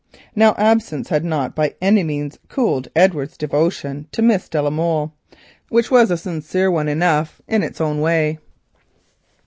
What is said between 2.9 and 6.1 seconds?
Edward's devotion to Miss de la Molle, which was